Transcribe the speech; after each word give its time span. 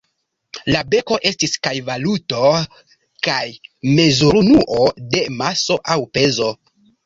La 0.75 0.79
beko 0.93 1.17
estis 1.29 1.53
kaj 1.67 1.73
valuto 1.89 2.41
kaj 3.29 3.45
mezurunuo 4.01 4.91
de 5.15 5.25
maso 5.45 5.81
aŭ 5.99 6.03
pezo. 6.19 6.53